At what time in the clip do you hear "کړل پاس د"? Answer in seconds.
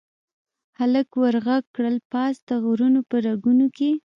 1.75-2.49